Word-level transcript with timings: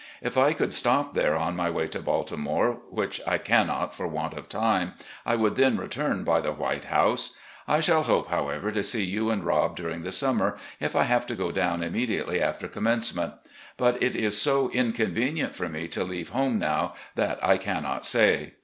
If 0.19 0.35
I 0.35 0.53
could 0.53 0.73
stop 0.73 1.13
there 1.13 1.35
on 1.37 1.55
my 1.55 1.69
way 1.69 1.85
to 1.89 1.99
Baltimore, 1.99 2.79
which 2.89 3.21
I 3.27 3.37
cannot 3.37 3.93
for 3.93 4.07
want 4.07 4.33
of 4.33 4.49
time, 4.49 4.95
I 5.27 5.35
would 5.35 5.57
then 5.57 5.77
return 5.77 6.23
by 6.23 6.41
the 6.41 6.51
'White 6.51 6.85
House.' 6.85 7.33
I 7.77 7.81
shall 7.81 8.01
hope, 8.01 8.29
however, 8.29 8.71
to 8.71 8.81
see 8.81 9.03
you 9.05 9.29
and 9.29 9.43
Rob 9.43 9.75
during 9.75 10.01
the 10.01 10.11
summer, 10.11 10.57
if 10.79 10.95
I 10.95 11.03
have 11.03 11.27
to 11.27 11.35
go 11.35 11.51
down 11.51 11.83
immediately 11.83 12.41
after 12.41 12.67
commencement. 12.67 13.35
But 13.77 14.01
it 14.01 14.15
is 14.15 14.41
so 14.41 14.71
inconvenient 14.71 15.55
for 15.55 15.69
me 15.69 15.87
to 15.89 16.03
leave 16.03 16.29
home 16.29 16.57
now 16.57 16.95
that 17.13 17.37
I 17.45 17.57
cannot 17.57 18.03
say. 18.03 18.53